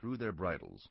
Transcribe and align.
threw 0.00 0.16
their 0.16 0.30
bridles. 0.30 0.88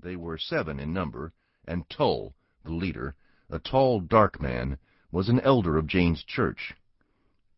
They 0.00 0.16
were 0.16 0.36
seven 0.36 0.80
in 0.80 0.92
number, 0.92 1.32
and 1.68 1.88
Tull, 1.88 2.34
the 2.64 2.72
leader, 2.72 3.14
a 3.48 3.60
tall, 3.60 4.00
dark 4.00 4.40
man, 4.40 4.76
was 5.12 5.28
an 5.28 5.38
elder 5.40 5.76
of 5.76 5.86
Jane's 5.86 6.24
church. 6.24 6.74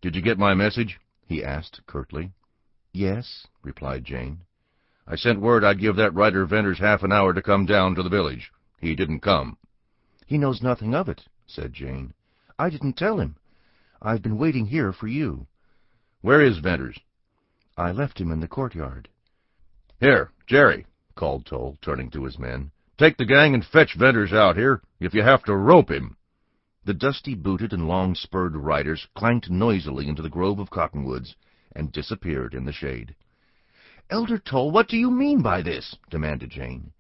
"Did 0.02 0.14
you 0.14 0.20
get 0.20 0.38
my 0.38 0.52
message?" 0.52 1.00
he 1.24 1.42
asked 1.42 1.80
curtly. 1.86 2.32
"Yes," 2.92 3.46
replied 3.62 4.04
Jane. 4.04 4.42
"I 5.06 5.16
sent 5.16 5.40
word 5.40 5.64
I'd 5.64 5.80
give 5.80 5.96
that 5.96 6.12
writer 6.12 6.44
Venters 6.44 6.78
half 6.78 7.02
an 7.02 7.10
hour 7.10 7.32
to 7.32 7.40
come 7.40 7.64
down 7.64 7.94
to 7.94 8.02
the 8.02 8.10
village. 8.10 8.52
He 8.78 8.94
didn't 8.94 9.20
come." 9.20 9.56
"He 10.26 10.36
knows 10.36 10.62
nothing 10.62 10.94
of 10.94 11.08
it," 11.08 11.24
said 11.46 11.72
Jane. 11.72 12.12
"I 12.58 12.68
didn't 12.68 12.98
tell 12.98 13.18
him. 13.18 13.36
I've 14.02 14.20
been 14.20 14.36
waiting 14.36 14.66
here 14.66 14.92
for 14.92 15.06
you." 15.06 15.46
"Where 16.20 16.42
is 16.42 16.58
Venters?" 16.58 17.00
"I 17.78 17.92
left 17.92 18.20
him 18.20 18.30
in 18.30 18.40
the 18.40 18.48
courtyard." 18.48 19.08
"Here, 20.00 20.32
Jerry," 20.46 20.84
called 21.18 21.44
Tull, 21.44 21.76
turning 21.82 22.10
to 22.10 22.24
his 22.24 22.38
men. 22.38 22.70
"Take 22.96 23.16
the 23.16 23.24
gang 23.24 23.52
and 23.52 23.64
fetch 23.64 23.94
Venters 23.94 24.32
out 24.32 24.56
here, 24.56 24.82
if 25.00 25.14
you 25.14 25.22
have 25.24 25.42
to 25.46 25.56
rope 25.56 25.90
him." 25.90 26.16
The 26.84 26.94
dusty-booted 26.94 27.72
and 27.72 27.88
long-spurred 27.88 28.54
riders 28.54 29.08
clanked 29.16 29.50
noisily 29.50 30.06
into 30.06 30.22
the 30.22 30.30
grove 30.30 30.60
of 30.60 30.70
cottonwoods 30.70 31.34
and 31.74 31.90
disappeared 31.90 32.54
in 32.54 32.64
the 32.64 32.72
shade. 32.72 33.16
"Elder 34.08 34.38
Tull, 34.38 34.70
what 34.70 34.86
do 34.86 34.96
you 34.96 35.10
mean 35.10 35.42
by 35.42 35.60
this?" 35.60 35.96
demanded 36.08 36.50
Jane. 36.50 36.92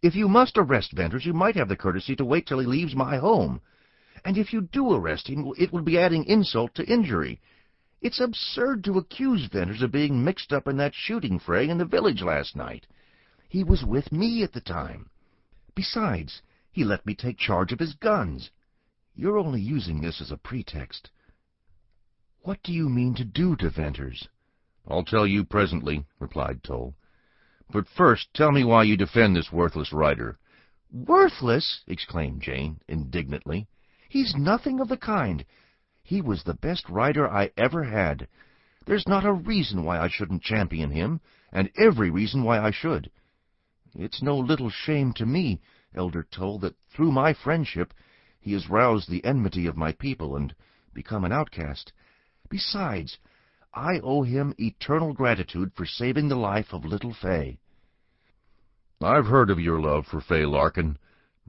"If 0.00 0.16
you 0.16 0.26
must 0.26 0.56
arrest 0.56 0.92
Venters, 0.92 1.26
you 1.26 1.34
might 1.34 1.54
have 1.56 1.68
the 1.68 1.76
courtesy 1.76 2.16
to 2.16 2.24
wait 2.24 2.46
till 2.46 2.60
he 2.60 2.66
leaves 2.66 2.96
my 2.96 3.18
home. 3.18 3.60
And 4.24 4.38
if 4.38 4.54
you 4.54 4.62
do 4.62 4.94
arrest 4.94 5.28
him, 5.28 5.52
it 5.58 5.70
will 5.70 5.82
be 5.82 5.98
adding 5.98 6.24
insult 6.24 6.74
to 6.76 6.90
injury. 6.90 7.42
It's 8.00 8.20
absurd 8.20 8.84
to 8.84 8.96
accuse 8.96 9.44
Venters 9.44 9.82
of 9.82 9.92
being 9.92 10.24
mixed 10.24 10.50
up 10.50 10.66
in 10.66 10.78
that 10.78 10.94
shooting 10.94 11.38
fray 11.38 11.68
in 11.68 11.76
the 11.76 11.84
village 11.84 12.22
last 12.22 12.56
night. 12.56 12.86
He 13.48 13.62
was 13.64 13.84
with 13.84 14.12
me 14.12 14.42
at 14.42 14.52
the 14.52 14.60
time. 14.60 15.08
Besides, 15.74 16.42
he 16.70 16.84
let 16.84 17.06
me 17.06 17.14
take 17.14 17.38
charge 17.38 17.72
of 17.72 17.78
his 17.78 17.94
guns. 17.94 18.50
You're 19.14 19.38
only 19.38 19.60
using 19.60 20.00
this 20.00 20.20
as 20.20 20.30
a 20.30 20.36
pretext. 20.36 21.10
What 22.40 22.62
do 22.62 22.72
you 22.72 22.88
mean 22.88 23.14
to 23.14 23.24
do 23.24 23.56
to 23.56 23.70
Venters? 23.70 24.28
I'll 24.86 25.04
tell 25.04 25.26
you 25.26 25.44
presently, 25.44 26.04
replied 26.18 26.62
Tull. 26.62 26.94
But 27.70 27.88
first 27.88 28.34
tell 28.34 28.52
me 28.52 28.62
why 28.62 28.82
you 28.82 28.96
defend 28.96 29.34
this 29.34 29.52
worthless 29.52 29.92
rider. 29.92 30.38
Worthless! 30.92 31.82
exclaimed 31.86 32.42
Jane, 32.42 32.80
indignantly. 32.88 33.68
He's 34.08 34.34
nothing 34.36 34.80
of 34.80 34.88
the 34.88 34.96
kind. 34.96 35.44
He 36.02 36.20
was 36.20 36.42
the 36.42 36.54
best 36.54 36.88
rider 36.88 37.28
I 37.28 37.52
ever 37.56 37.84
had. 37.84 38.28
There's 38.84 39.08
not 39.08 39.24
a 39.24 39.32
reason 39.32 39.84
why 39.84 39.98
I 39.98 40.08
shouldn't 40.08 40.42
champion 40.42 40.90
him, 40.90 41.20
and 41.52 41.70
every 41.76 42.10
reason 42.10 42.42
why 42.42 42.60
I 42.60 42.70
should. 42.70 43.10
It's 43.98 44.20
no 44.20 44.36
little 44.36 44.68
shame 44.68 45.14
to 45.14 45.24
me, 45.24 45.62
Elder 45.94 46.22
Tull, 46.22 46.58
that 46.58 46.76
through 46.90 47.12
my 47.12 47.32
friendship 47.32 47.94
he 48.38 48.52
has 48.52 48.68
roused 48.68 49.08
the 49.08 49.24
enmity 49.24 49.66
of 49.66 49.76
my 49.76 49.92
people 49.92 50.36
and 50.36 50.54
become 50.92 51.24
an 51.24 51.32
outcast. 51.32 51.92
Besides, 52.50 53.16
I 53.72 54.00
owe 54.00 54.22
him 54.22 54.54
eternal 54.58 55.14
gratitude 55.14 55.72
for 55.74 55.86
saving 55.86 56.28
the 56.28 56.36
life 56.36 56.74
of 56.74 56.84
little 56.84 57.14
Fay. 57.14 57.58
I've 59.00 59.26
heard 59.26 59.48
of 59.48 59.60
your 59.60 59.80
love 59.80 60.06
for 60.06 60.20
Fay 60.20 60.44
Larkin, 60.44 60.98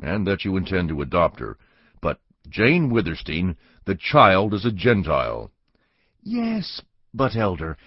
and 0.02 0.26
that 0.26 0.45
you 0.45 0.56
intend 0.56 0.88
to 0.89 1.02
adopt 1.02 1.39
her. 1.42 1.58
But, 2.02 2.22
Jane 2.48 2.89
Withersteen, 2.89 3.58
the 3.86 3.95
child 3.95 4.54
is 4.54 4.64
a 4.64 4.72
Gentile. 4.72 5.52
Yes, 6.23 6.82
but, 7.14 7.36
Elder, 7.36 7.78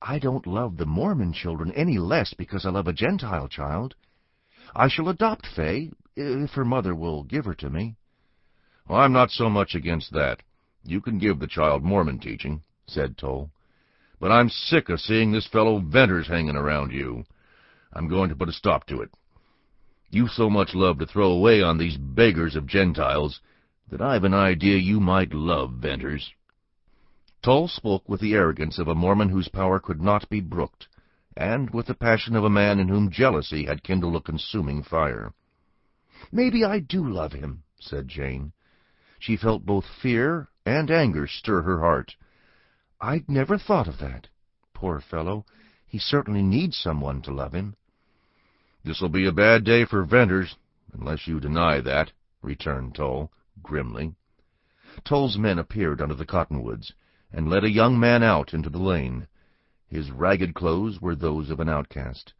I 0.00 0.20
don't 0.20 0.46
love 0.46 0.76
the 0.76 0.86
Mormon 0.86 1.32
children 1.32 1.72
any 1.72 1.98
less 1.98 2.32
because 2.34 2.64
I 2.64 2.70
love 2.70 2.86
a 2.86 2.92
Gentile 2.92 3.48
child. 3.48 3.96
I 4.76 4.88
shall 4.88 5.08
adopt 5.08 5.46
Fay, 5.46 5.92
if 6.16 6.50
her 6.52 6.64
mother 6.64 6.94
will 6.94 7.22
give 7.22 7.44
her 7.44 7.54
to 7.54 7.70
me. 7.70 7.96
Well, 8.88 8.98
I'm 8.98 9.12
not 9.12 9.30
so 9.30 9.48
much 9.48 9.74
against 9.74 10.12
that. 10.12 10.42
You 10.82 11.00
can 11.00 11.18
give 11.18 11.38
the 11.38 11.46
child 11.46 11.84
Mormon 11.84 12.18
teaching, 12.18 12.62
said 12.86 13.16
Tull. 13.16 13.50
But 14.18 14.32
I'm 14.32 14.48
sick 14.48 14.88
of 14.88 15.00
seeing 15.00 15.30
this 15.30 15.46
fellow 15.46 15.78
Venters 15.78 16.26
hanging 16.26 16.56
around 16.56 16.92
you. 16.92 17.24
I'm 17.92 18.08
going 18.08 18.28
to 18.30 18.36
put 18.36 18.48
a 18.48 18.52
stop 18.52 18.86
to 18.86 19.00
it. 19.00 19.10
You 20.10 20.28
so 20.28 20.50
much 20.50 20.74
love 20.74 20.98
to 20.98 21.06
throw 21.06 21.30
away 21.30 21.62
on 21.62 21.78
these 21.78 21.96
beggars 21.96 22.56
of 22.56 22.66
Gentiles 22.66 23.40
that 23.90 24.02
I've 24.02 24.24
an 24.24 24.34
idea 24.34 24.76
you 24.76 24.98
might 24.98 25.32
love 25.32 25.74
Venters. 25.74 26.32
Tull 27.42 27.68
spoke 27.68 28.08
with 28.08 28.20
the 28.20 28.34
arrogance 28.34 28.78
of 28.78 28.88
a 28.88 28.94
Mormon 28.94 29.28
whose 29.28 29.48
power 29.48 29.78
could 29.78 30.00
not 30.00 30.28
be 30.28 30.40
brooked, 30.40 30.88
and 31.36 31.70
with 31.70 31.86
the 31.86 31.94
passion 31.94 32.36
of 32.36 32.44
a 32.44 32.50
man 32.50 32.78
in 32.78 32.88
whom 32.88 33.10
jealousy 33.10 33.64
had 33.64 33.82
kindled 33.82 34.16
a 34.16 34.20
consuming 34.20 34.82
fire. 34.82 35.32
Maybe 36.30 36.64
I 36.64 36.78
do 36.78 37.06
love 37.06 37.32
him, 37.32 37.64
said 37.80 38.08
Jane. 38.08 38.52
She 39.18 39.36
felt 39.36 39.66
both 39.66 39.84
fear 40.02 40.48
and 40.64 40.90
anger 40.90 41.26
stir 41.26 41.62
her 41.62 41.80
heart. 41.80 42.14
I'd 43.00 43.28
never 43.28 43.58
thought 43.58 43.88
of 43.88 43.98
that. 43.98 44.28
Poor 44.72 45.00
fellow, 45.00 45.44
he 45.86 45.98
certainly 45.98 46.42
needs 46.42 46.76
someone 46.76 47.22
to 47.22 47.32
love 47.32 47.52
him. 47.52 47.76
This'll 48.84 49.08
be 49.08 49.26
a 49.26 49.32
bad 49.32 49.64
day 49.64 49.84
for 49.84 50.04
Venters, 50.04 50.56
unless 50.92 51.26
you 51.26 51.40
deny 51.40 51.80
that, 51.80 52.12
returned 52.42 52.94
Tull, 52.94 53.32
grimly. 53.62 54.14
Tull's 55.04 55.38
men 55.38 55.58
appeared 55.58 56.00
under 56.00 56.14
the 56.14 56.26
cottonwoods, 56.26 56.92
and 57.32 57.48
led 57.48 57.64
a 57.64 57.70
young 57.70 57.98
man 57.98 58.22
out 58.22 58.54
into 58.54 58.70
the 58.70 58.78
lane. 58.78 59.26
His 59.94 60.10
ragged 60.10 60.54
clothes 60.54 61.00
were 61.00 61.14
those 61.14 61.50
of 61.50 61.60
an 61.60 61.68
outcast. 61.68 62.34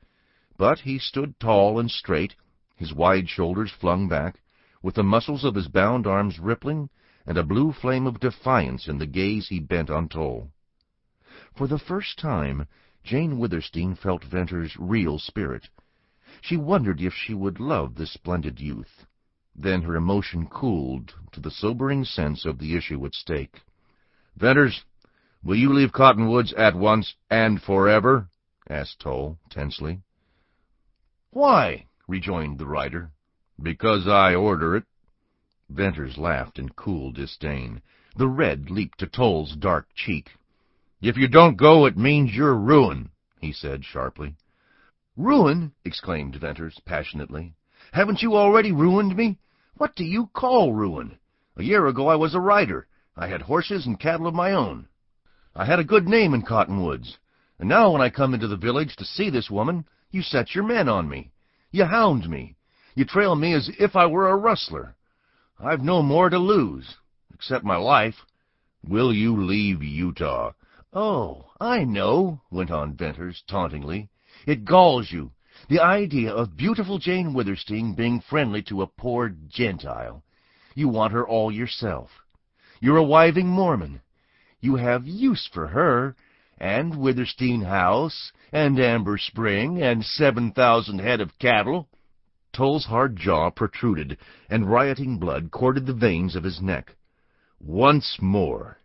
But 0.57 0.81
he 0.81 0.99
stood 0.99 1.39
tall 1.39 1.79
and 1.79 1.89
straight, 1.89 2.35
his 2.75 2.93
wide 2.93 3.29
shoulders 3.29 3.71
flung 3.71 4.09
back, 4.09 4.43
with 4.83 4.97
the 4.97 5.05
muscles 5.05 5.45
of 5.45 5.55
his 5.55 5.69
bound 5.69 6.05
arms 6.05 6.41
rippling, 6.41 6.91
and 7.25 7.39
a 7.39 7.45
blue 7.45 7.71
flame 7.71 8.09
of 8.09 8.19
defiance 8.19 8.89
in 8.89 8.99
the 8.99 9.07
gaze 9.07 9.47
he 9.47 9.61
bent 9.61 9.89
on 9.89 10.09
Tull. 10.09 10.51
For 11.55 11.69
the 11.69 11.79
first 11.79 12.19
time, 12.19 12.67
Jane 13.05 13.39
Withersteen 13.39 13.95
felt 13.95 14.25
Venter's 14.25 14.77
real 14.77 15.21
spirit. 15.21 15.69
She 16.41 16.57
wondered 16.57 17.01
if 17.01 17.15
she 17.15 17.35
would 17.35 17.61
love 17.61 17.95
this 17.95 18.11
splendid 18.11 18.59
youth. 18.59 19.07
Then 19.55 19.83
her 19.83 19.95
emotion 19.95 20.49
cooled 20.49 21.15
to 21.31 21.39
the 21.39 21.53
sobering 21.53 22.05
sense 22.05 22.45
of 22.47 22.59
the 22.59 22.75
issue 22.75 23.07
at 23.07 23.15
stake. 23.15 23.63
Venters, 24.35 24.85
will 25.45 25.57
you 25.57 25.73
leave 25.73 25.93
Cottonwoods 25.93 26.53
at 26.55 26.75
once 26.75 27.15
and 27.31 27.61
forever? 27.61 28.29
asked 28.69 29.01
Tull, 29.01 29.39
tensely. 29.51 30.01
Why? 31.31 31.87
rejoined 32.09 32.59
the 32.59 32.67
rider. 32.67 33.11
Because 33.63 34.09
I 34.09 34.35
order 34.35 34.77
it. 34.77 34.85
Venters 35.69 36.19
laughed 36.19 36.59
in 36.59 36.71
cool 36.71 37.13
disdain. 37.13 37.83
The 38.17 38.29
red 38.29 38.71
leaped 38.71 38.99
to 39.01 39.07
Tull's 39.07 39.55
dark 39.57 39.89
cheek. 39.95 40.31
If 41.01 41.17
you 41.17 41.29
don't 41.29 41.57
go, 41.57 41.87
it 41.87 41.97
means 41.97 42.35
your 42.35 42.55
ruin, 42.55 43.11
he 43.41 43.53
said 43.53 43.85
sharply. 43.85 44.37
Ruin? 45.17 45.73
exclaimed 45.85 46.37
Venters 46.37 46.81
passionately. 46.85 47.55
Haven't 47.93 48.23
you 48.23 48.35
already 48.35 48.73
ruined 48.73 49.15
me? 49.17 49.39
What 49.77 49.95
do 49.95 50.05
you 50.05 50.29
call 50.33 50.73
ruin? 50.73 51.19
A 51.57 51.63
year 51.63 51.87
ago 51.87 52.09
I 52.09 52.17
was 52.17 52.35
a 52.35 52.41
rider. 52.41 52.87
I 53.17 53.29
had 53.29 53.43
horses 53.43 53.87
and 53.87 54.01
cattle 54.01 54.27
of 54.27 54.35
my 54.35 54.53
own. 54.53 54.89
I 55.57 55.65
had 55.65 55.79
a 55.79 55.85
good 55.85 56.09
name 56.09 56.35
in 56.35 56.43
Cottonwoods. 56.43 57.19
And 57.61 57.69
now 57.69 57.93
when 57.93 58.03
I 58.03 58.11
come 58.11 58.35
into 58.35 58.49
the 58.49 58.57
village 58.57 58.97
to 58.97 59.05
see 59.05 59.31
this 59.31 59.51
woman, 59.51 59.85
you 60.11 60.23
set 60.23 60.55
your 60.55 60.65
men 60.65 60.89
on 60.89 61.09
me. 61.09 61.31
You 61.71 61.85
hound 61.85 62.29
me. 62.29 62.57
You 62.97 63.05
trail 63.05 63.37
me 63.37 63.53
as 63.53 63.71
if 63.79 63.95
I 63.95 64.07
were 64.07 64.29
a 64.29 64.37
rustler. 64.37 64.97
I've 65.61 65.83
no 65.83 66.03
more 66.03 66.29
to 66.29 66.39
lose, 66.39 66.97
except 67.33 67.65
my 67.65 67.77
life. 67.77 68.17
Will 68.87 69.13
you 69.13 69.45
leave 69.45 69.83
Utah? 69.83 70.53
Oh, 70.93 71.47
I 71.61 71.85
know, 71.85 72.41
went 72.51 72.71
on 72.71 72.97
Venters 72.97 73.43
tauntingly. 73.49 74.09
It 74.47 74.65
galls 74.65 75.11
you. 75.11 75.33
The 75.69 75.81
idea 75.81 76.33
of 76.33 76.57
beautiful 76.57 76.99
Jane 76.99 77.33
Withersteen 77.33 77.95
being 77.95 78.21
friendly 78.21 78.63
to 78.65 78.83
a 78.83 78.87
poor 78.87 79.29
Gentile. 79.49 80.25
You 80.75 80.89
want 80.89 81.13
her 81.13 81.27
all 81.27 81.53
yourself. 81.53 82.11
You're 82.81 82.97
a 82.97 83.05
wiving 83.05 83.47
Mormon. 83.47 84.01
You 84.65 84.77
have 84.77 85.07
use 85.07 85.47
for 85.53 85.67
her, 85.67 86.17
and 86.57 86.99
Withersteen 86.99 87.61
House, 87.61 88.33
and 88.51 88.81
Amber 88.81 89.19
Spring, 89.19 89.83
and 89.83 90.03
seven 90.03 90.53
thousand 90.53 91.01
head 91.01 91.21
of 91.21 91.39
cattle. 91.39 91.87
Tull's 92.51 92.87
hard 92.87 93.15
jaw 93.15 93.51
protruded, 93.51 94.17
and 94.49 94.71
rioting 94.71 95.19
blood 95.19 95.51
corded 95.51 95.85
the 95.85 95.93
veins 95.93 96.35
of 96.35 96.45
his 96.45 96.63
neck. 96.63 96.97
Once 97.61 98.17
more, 98.23 98.79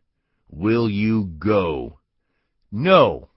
will 0.49 0.89
you 0.89 1.23
go? 1.39 1.99
No. 2.69 3.29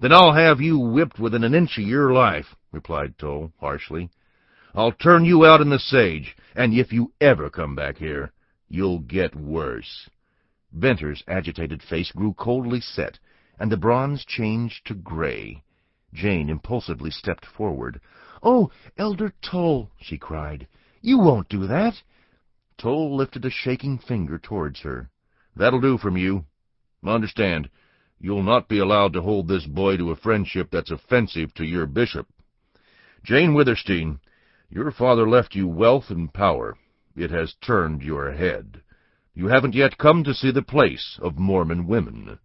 Then 0.00 0.12
I'll 0.12 0.32
have 0.32 0.60
you 0.60 0.80
whipped 0.80 1.20
within 1.20 1.44
an 1.44 1.54
inch 1.54 1.78
of 1.78 1.84
your 1.84 2.12
life, 2.12 2.56
replied 2.72 3.16
Tull, 3.18 3.52
harshly. 3.60 4.10
I'll 4.74 4.90
turn 4.90 5.24
you 5.24 5.46
out 5.46 5.60
in 5.60 5.70
the 5.70 5.78
sage, 5.78 6.36
and 6.56 6.74
if 6.74 6.92
you 6.92 7.12
ever 7.20 7.50
come 7.50 7.76
back 7.76 7.98
here, 7.98 8.32
you'll 8.68 8.98
get 8.98 9.36
worse. 9.36 10.10
Venters's 10.74 11.22
agitated 11.28 11.82
face 11.82 12.10
grew 12.12 12.32
coldly 12.32 12.80
set, 12.80 13.18
and 13.58 13.70
the 13.70 13.76
bronze 13.76 14.24
changed 14.24 14.86
to 14.86 14.94
gray. 14.94 15.62
Jane 16.14 16.48
impulsively 16.48 17.10
stepped 17.10 17.44
forward. 17.44 18.00
"Oh, 18.42 18.70
Elder 18.96 19.34
Tull!" 19.42 19.90
she 20.00 20.16
cried. 20.16 20.66
"You 21.02 21.18
won't 21.18 21.48
do 21.48 21.66
that!" 21.66 22.02
Tull 22.78 23.14
lifted 23.14 23.44
a 23.44 23.50
shaking 23.50 23.98
finger 23.98 24.38
towards 24.38 24.80
her. 24.80 25.10
"That'll 25.54 25.80
do 25.80 25.98
from 25.98 26.16
you. 26.16 26.46
Understand, 27.04 27.68
you'll 28.18 28.42
not 28.42 28.68
be 28.68 28.78
allowed 28.78 29.12
to 29.12 29.22
hold 29.22 29.48
this 29.48 29.66
boy 29.66 29.96
to 29.98 30.10
a 30.10 30.16
friendship 30.16 30.70
that's 30.70 30.90
offensive 30.90 31.52
to 31.54 31.66
your 31.66 31.86
bishop. 31.86 32.28
Jane 33.22 33.52
Withersteen, 33.52 34.20
your 34.70 34.90
father 34.90 35.28
left 35.28 35.54
you 35.54 35.68
wealth 35.68 36.10
and 36.10 36.32
power. 36.32 36.76
It 37.14 37.30
has 37.30 37.54
turned 37.54 38.02
your 38.02 38.32
head. 38.32 38.81
You 39.34 39.46
haven't 39.46 39.74
yet 39.74 39.96
come 39.96 40.24
to 40.24 40.34
see 40.34 40.50
the 40.50 40.62
place 40.62 41.18
of 41.22 41.38
Mormon 41.38 41.86
women. 41.86 42.38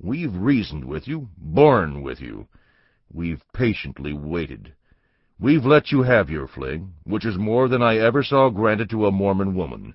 We've 0.00 0.34
reasoned 0.34 0.84
with 0.84 1.06
you, 1.06 1.28
borne 1.38 2.02
with 2.02 2.20
you. 2.20 2.48
We've 3.12 3.42
patiently 3.52 4.12
waited. 4.12 4.74
We've 5.38 5.64
let 5.64 5.92
you 5.92 6.02
have 6.02 6.28
your 6.28 6.48
fling, 6.48 6.94
which 7.04 7.24
is 7.24 7.38
more 7.38 7.68
than 7.68 7.80
I 7.82 7.98
ever 7.98 8.24
saw 8.24 8.50
granted 8.50 8.90
to 8.90 9.06
a 9.06 9.12
Mormon 9.12 9.54
woman. 9.54 9.94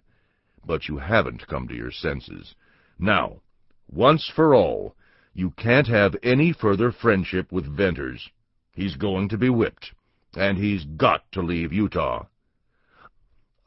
But 0.65 0.87
you 0.87 0.99
haven't 0.99 1.47
come 1.47 1.67
to 1.67 1.75
your 1.75 1.91
senses. 1.91 2.55
Now, 2.97 3.41
once 3.89 4.31
for 4.33 4.55
all, 4.55 4.95
you 5.33 5.51
can't 5.51 5.87
have 5.87 6.15
any 6.23 6.53
further 6.53 6.91
friendship 6.91 7.51
with 7.51 7.65
Venters. 7.65 8.29
He's 8.73 8.95
going 8.95 9.27
to 9.29 9.37
be 9.37 9.49
whipped, 9.49 9.93
and 10.35 10.57
he's 10.57 10.85
got 10.85 11.29
to 11.33 11.41
leave 11.41 11.73
Utah. 11.73 12.25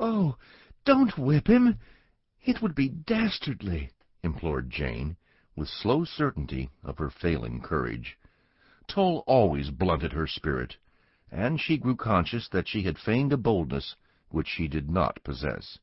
Oh, 0.00 0.37
don't 0.84 1.19
whip 1.19 1.46
him. 1.46 1.78
It 2.46 2.61
would 2.61 2.75
be 2.75 2.91
dastardly, 2.91 3.88
implored 4.23 4.69
Jane, 4.69 5.17
with 5.56 5.67
slow 5.67 6.05
certainty 6.05 6.69
of 6.82 6.99
her 6.99 7.08
failing 7.08 7.62
courage. 7.62 8.19
Tull 8.87 9.25
always 9.26 9.70
blunted 9.70 10.12
her 10.12 10.26
spirit, 10.26 10.76
and 11.31 11.58
she 11.58 11.79
grew 11.79 11.96
conscious 11.96 12.46
that 12.50 12.69
she 12.69 12.82
had 12.82 12.99
feigned 12.99 13.32
a 13.32 13.38
boldness 13.38 13.96
which 14.29 14.46
she 14.46 14.69
did 14.69 14.91
not 14.91 15.25
possess. 15.25 15.79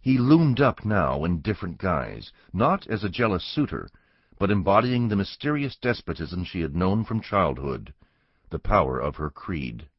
He 0.00 0.16
loomed 0.16 0.62
up 0.62 0.82
now 0.86 1.26
in 1.26 1.42
different 1.42 1.76
guise, 1.76 2.32
not 2.54 2.86
as 2.86 3.04
a 3.04 3.10
jealous 3.10 3.44
suitor, 3.44 3.90
but 4.38 4.50
embodying 4.50 5.08
the 5.08 5.16
mysterious 5.16 5.76
despotism 5.76 6.42
she 6.42 6.62
had 6.62 6.74
known 6.74 7.04
from 7.04 7.20
childhood, 7.20 7.92
the 8.48 8.58
power 8.58 8.98
of 8.98 9.16
her 9.16 9.28
creed. 9.28 9.90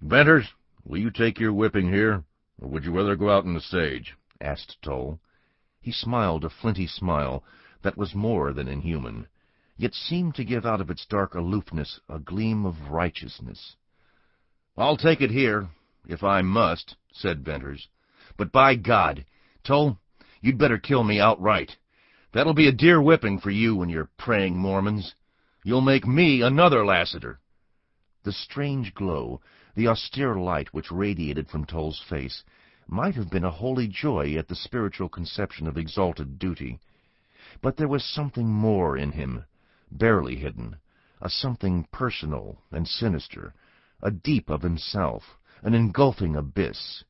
Venters, 0.00 0.52
will 0.82 0.98
you 0.98 1.12
take 1.12 1.38
your 1.38 1.52
whipping 1.52 1.92
here, 1.92 2.24
or 2.60 2.68
would 2.68 2.84
you 2.84 2.92
rather 2.92 3.16
go 3.16 3.30
out 3.30 3.44
in 3.44 3.54
the 3.54 3.60
sage? 3.60 4.14
asked 4.40 4.80
Tull. 4.82 5.20
He 5.80 5.92
smiled 5.92 6.44
a 6.44 6.50
flinty 6.50 6.86
smile 6.86 7.44
that 7.82 7.96
was 7.96 8.14
more 8.14 8.52
than 8.52 8.66
inhuman, 8.66 9.28
yet 9.76 9.94
seemed 9.94 10.34
to 10.36 10.44
give 10.44 10.64
out 10.64 10.80
of 10.80 10.90
its 10.90 11.06
dark 11.06 11.34
aloofness 11.34 12.00
a 12.08 12.18
gleam 12.18 12.64
of 12.64 12.90
righteousness. 12.90 13.76
I'll 14.76 14.96
take 14.96 15.20
it 15.20 15.30
here, 15.30 15.68
if 16.06 16.24
I 16.24 16.42
must, 16.42 16.96
said 17.12 17.44
Venters. 17.44 17.88
But 18.36 18.52
by 18.52 18.74
God, 18.74 19.24
Tull, 19.62 19.98
you'd 20.40 20.58
better 20.58 20.78
kill 20.78 21.04
me 21.04 21.20
outright. 21.20 21.76
That'll 22.32 22.54
be 22.54 22.68
a 22.68 22.72
dear 22.72 23.00
whipping 23.00 23.38
for 23.38 23.50
you 23.50 23.82
and 23.82 23.90
your 23.90 24.10
praying 24.18 24.56
Mormons. 24.56 25.14
You'll 25.64 25.80
make 25.80 26.06
me 26.06 26.42
another 26.42 26.84
Lassiter. 26.84 27.40
The 28.24 28.32
strange 28.32 28.94
glow, 28.94 29.40
the 29.76 29.86
austere 29.86 30.34
light 30.34 30.72
which 30.72 30.90
radiated 30.90 31.48
from 31.48 31.66
Tull's 31.66 32.02
face, 32.08 32.42
might 32.88 33.14
have 33.14 33.30
been 33.30 33.44
a 33.44 33.50
holy 33.50 33.86
joy 33.86 34.34
at 34.36 34.48
the 34.48 34.54
spiritual 34.54 35.08
conception 35.08 35.66
of 35.66 35.76
exalted 35.76 36.38
duty. 36.38 36.80
But 37.60 37.76
there 37.76 37.88
was 37.88 38.02
something 38.02 38.48
more 38.48 38.96
in 38.96 39.12
him, 39.12 39.44
barely 39.90 40.36
hidden, 40.36 40.76
a 41.20 41.28
something 41.28 41.86
personal 41.92 42.62
and 42.70 42.88
sinister, 42.88 43.52
a 44.02 44.10
deep 44.10 44.48
of 44.48 44.62
himself, 44.62 45.38
an 45.62 45.74
engulfing 45.74 46.36
abyss. 46.36 47.04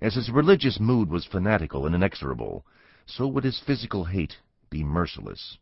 As 0.00 0.14
his 0.14 0.30
religious 0.30 0.78
mood 0.78 1.10
was 1.10 1.24
fanatical 1.24 1.84
and 1.84 1.94
inexorable, 1.94 2.64
so 3.06 3.26
would 3.26 3.44
his 3.44 3.58
physical 3.58 4.04
hate 4.04 4.36
be 4.70 4.84
merciless. 4.84 5.58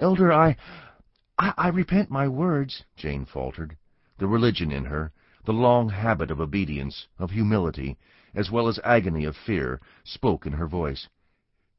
Elder, 0.00 0.32
I, 0.32 0.56
I, 1.38 1.54
I 1.56 1.68
repent 1.68 2.10
my 2.10 2.26
words, 2.26 2.84
Jane 2.96 3.24
faltered. 3.24 3.76
The 4.18 4.26
religion 4.26 4.72
in 4.72 4.86
her, 4.86 5.12
the 5.44 5.52
long 5.52 5.90
habit 5.90 6.30
of 6.30 6.40
obedience, 6.40 7.06
of 7.18 7.30
humility, 7.30 7.98
as 8.34 8.50
well 8.50 8.66
as 8.66 8.80
agony 8.82 9.24
of 9.24 9.36
fear, 9.36 9.80
spoke 10.02 10.46
in 10.46 10.52
her 10.52 10.66
voice. 10.66 11.08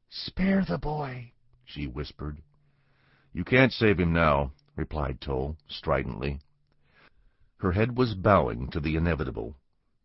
Spare 0.08 0.64
the 0.64 0.78
boy, 0.78 1.32
she 1.64 1.86
whispered. 1.86 2.40
You 3.32 3.44
can't 3.44 3.72
save 3.72 3.98
him 3.98 4.12
now, 4.12 4.52
replied 4.76 5.20
Tull, 5.20 5.56
stridently. 5.66 6.38
Her 7.58 7.72
head 7.72 7.96
was 7.98 8.14
bowing 8.14 8.68
to 8.68 8.78
the 8.78 8.94
inevitable. 8.94 9.56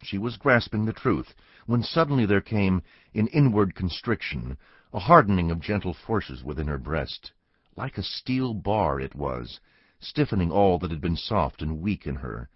She 0.01 0.17
was 0.17 0.37
grasping 0.37 0.85
the 0.85 0.93
truth, 0.93 1.35
when 1.67 1.83
suddenly 1.83 2.25
there 2.25 2.41
came 2.41 2.81
in 3.13 3.27
inward 3.27 3.75
constriction, 3.75 4.57
a 4.91 4.99
hardening 4.99 5.51
of 5.51 5.59
gentle 5.59 5.93
forces 5.93 6.43
within 6.43 6.67
her 6.67 6.79
breast. 6.79 7.31
Like 7.75 7.99
a 7.99 8.03
steel 8.03 8.55
bar 8.55 8.99
it 8.99 9.13
was, 9.13 9.59
stiffening 9.99 10.51
all 10.51 10.79
that 10.79 10.89
had 10.89 11.01
been 11.01 11.15
soft 11.15 11.61
and 11.61 11.79
weak 11.79 12.07
in 12.07 12.15
her. 12.15 12.49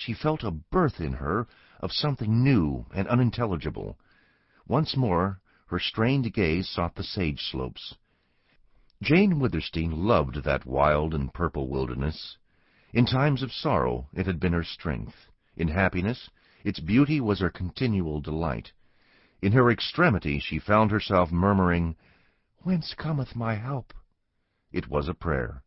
She 0.00 0.12
felt 0.14 0.44
a 0.44 0.52
birth 0.52 1.00
in 1.00 1.14
her 1.14 1.48
of 1.80 1.90
something 1.92 2.44
new 2.44 2.86
and 2.94 3.08
unintelligible. 3.08 3.98
Once 4.64 4.96
more 4.96 5.40
her 5.66 5.80
strained 5.80 6.32
gaze 6.32 6.68
sought 6.68 6.94
the 6.94 7.02
sage 7.02 7.42
slopes. 7.42 7.96
Jane 9.02 9.40
Withersteen 9.40 10.06
loved 10.06 10.44
that 10.44 10.64
wild 10.64 11.14
and 11.14 11.34
purple 11.34 11.66
wilderness. 11.66 12.38
In 12.92 13.06
times 13.06 13.42
of 13.42 13.50
sorrow 13.52 14.08
it 14.14 14.26
had 14.26 14.38
been 14.38 14.52
her 14.52 14.62
strength. 14.62 15.32
In 15.56 15.66
happiness 15.66 16.30
its 16.62 16.78
beauty 16.78 17.20
was 17.20 17.40
her 17.40 17.50
continual 17.50 18.20
delight. 18.20 18.70
In 19.42 19.50
her 19.50 19.68
extremity 19.68 20.38
she 20.38 20.60
found 20.60 20.92
herself 20.92 21.32
murmuring, 21.32 21.96
Whence 22.58 22.94
cometh 22.94 23.34
my 23.34 23.56
help? 23.56 23.92
It 24.70 24.86
was 24.86 25.08
a 25.08 25.12
prayer. 25.14 25.64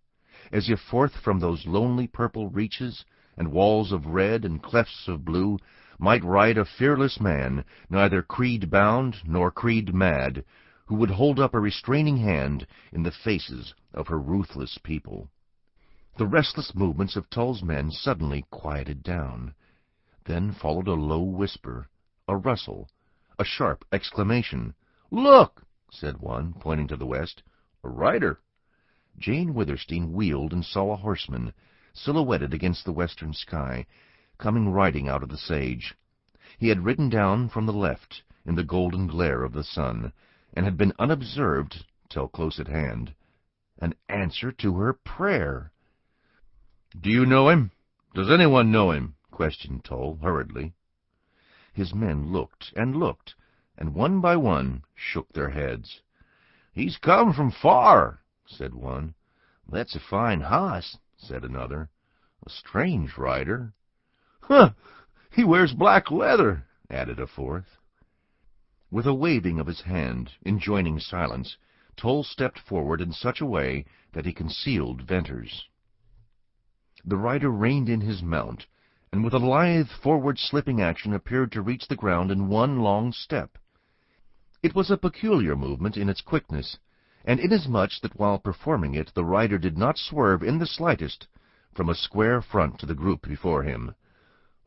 As 0.53 0.69
if 0.69 0.79
forth 0.79 1.17
from 1.17 1.41
those 1.41 1.67
lonely 1.67 2.07
purple 2.07 2.47
reaches, 2.47 3.03
and 3.37 3.49
walls 3.49 3.93
of 3.93 4.07
red 4.07 4.43
and 4.43 4.61
clefts 4.61 5.07
of 5.07 5.23
blue, 5.23 5.57
might 5.97 6.21
ride 6.21 6.57
a 6.57 6.65
fearless 6.65 7.17
man, 7.21 7.63
neither 7.89 8.21
creed-bound 8.21 9.21
nor 9.25 9.49
creed-mad, 9.49 10.43
who 10.85 10.95
would 10.95 11.11
hold 11.11 11.39
up 11.39 11.53
a 11.53 11.59
restraining 11.61 12.17
hand 12.17 12.67
in 12.91 13.03
the 13.03 13.11
faces 13.11 13.73
of 13.93 14.07
her 14.09 14.19
ruthless 14.19 14.77
people. 14.79 15.29
The 16.17 16.27
restless 16.27 16.75
movements 16.75 17.15
of 17.15 17.29
Tull's 17.29 17.63
men 17.63 17.89
suddenly 17.89 18.43
quieted 18.51 19.01
down. 19.01 19.53
Then 20.25 20.51
followed 20.51 20.89
a 20.89 20.93
low 20.93 21.21
whisper, 21.23 21.87
a 22.27 22.35
rustle, 22.35 22.89
a 23.39 23.45
sharp 23.45 23.85
exclamation. 23.93 24.73
"Look!" 25.09 25.63
said 25.89 26.17
one, 26.17 26.51
pointing 26.59 26.87
to 26.89 26.97
the 26.97 27.05
west. 27.05 27.43
"A 27.81 27.87
rider!" 27.87 28.41
Jane 29.17 29.53
Withersteen 29.53 30.11
wheeled 30.11 30.51
and 30.51 30.65
saw 30.65 30.91
a 30.91 30.97
horseman, 30.97 31.53
silhouetted 31.93 32.53
against 32.53 32.85
the 32.85 32.93
western 32.93 33.33
sky, 33.33 33.85
coming 34.37 34.69
riding 34.69 35.09
out 35.09 35.21
of 35.21 35.29
the 35.29 35.37
sage. 35.37 35.93
He 36.57 36.69
had 36.69 36.85
ridden 36.85 37.09
down 37.09 37.49
from 37.49 37.65
the 37.65 37.73
left 37.73 38.23
in 38.45 38.55
the 38.55 38.63
golden 38.63 39.07
glare 39.07 39.43
of 39.43 39.51
the 39.51 39.63
sun, 39.63 40.13
and 40.53 40.63
had 40.65 40.77
been 40.77 40.93
unobserved 40.97 41.85
till 42.07 42.27
close 42.29 42.59
at 42.59 42.67
hand. 42.67 43.13
An 43.79 43.93
answer 44.07 44.51
to 44.53 44.77
her 44.77 44.93
prayer! 44.93 45.71
"Do 46.99 47.09
you 47.09 47.25
know 47.25 47.49
him? 47.49 47.71
Does 48.13 48.29
anyone 48.31 48.71
know 48.71 48.91
him?" 48.91 49.15
questioned 49.29 49.83
Tull 49.83 50.17
hurriedly. 50.21 50.73
His 51.73 51.93
men 51.93 52.31
looked 52.31 52.71
and 52.75 52.95
looked, 52.95 53.35
and 53.77 53.93
one 53.93 54.21
by 54.21 54.37
one 54.37 54.83
shook 54.95 55.33
their 55.33 55.49
heads. 55.49 56.01
"He's 56.71 56.97
come 56.97 57.33
from 57.33 57.51
far," 57.51 58.21
said 58.45 58.73
one. 58.73 59.13
"That's 59.67 59.95
a 59.95 59.99
fine 59.99 60.41
hoss," 60.41 60.97
said 61.23 61.45
another. 61.45 61.87
"A 62.47 62.49
strange 62.49 63.15
rider." 63.15 63.75
"Huh! 64.41 64.71
He 65.29 65.43
wears 65.43 65.71
black 65.71 66.09
leather," 66.09 66.65
added 66.89 67.19
a 67.19 67.27
fourth. 67.27 67.77
With 68.89 69.05
a 69.05 69.13
waving 69.13 69.59
of 69.59 69.67
his 69.67 69.81
hand, 69.81 70.31
enjoining 70.43 70.99
silence, 70.99 71.57
Tull 71.95 72.23
stepped 72.23 72.57
forward 72.57 73.01
in 73.01 73.11
such 73.13 73.39
a 73.39 73.45
way 73.45 73.85
that 74.13 74.25
he 74.25 74.33
concealed 74.33 75.03
Venters. 75.03 75.69
The 77.05 77.17
rider 77.17 77.51
reined 77.51 77.87
in 77.87 78.01
his 78.01 78.23
mount, 78.23 78.65
and 79.11 79.23
with 79.23 79.35
a 79.35 79.37
lithe 79.37 79.89
forward-slipping 79.89 80.81
action 80.81 81.13
appeared 81.13 81.51
to 81.51 81.61
reach 81.61 81.87
the 81.87 81.95
ground 81.95 82.31
in 82.31 82.49
one 82.49 82.79
long 82.79 83.13
step. 83.13 83.59
It 84.63 84.73
was 84.73 84.89
a 84.89 84.97
peculiar 84.97 85.55
movement 85.55 85.97
in 85.97 86.09
its 86.09 86.21
quickness, 86.21 86.79
and 87.25 87.39
inasmuch 87.39 87.99
that 88.01 88.17
while 88.17 88.39
performing 88.39 88.93
it 88.95 89.11
the 89.13 89.25
rider 89.25 89.57
did 89.57 89.77
not 89.77 89.97
swerve 89.97 90.43
in 90.43 90.57
the 90.57 90.65
slightest 90.65 91.27
from 91.73 91.89
a 91.89 91.95
square 91.95 92.41
front 92.41 92.79
to 92.79 92.85
the 92.85 92.95
group 92.95 93.27
before 93.27 93.63
him. 93.63 93.95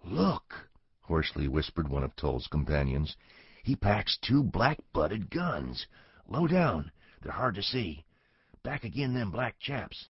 "Look!" 0.05 0.71
hoarsely 1.01 1.49
whispered 1.49 1.89
one 1.89 2.05
of 2.05 2.17
Tull's 2.17 2.47
companions. 2.47 3.17
"He 3.63 3.77
packs 3.77 4.17
two 4.17 4.43
black-butted 4.43 5.31
guns. 5.31 5.87
Low 6.29 6.47
down. 6.47 6.91
They're 7.21 7.33
hard 7.33 7.55
to 7.57 7.63
see. 7.63 8.05
Back 8.63 8.85
agin 8.85 9.15
them 9.15 9.31
black 9.31 9.59
chaps. 9.59 10.09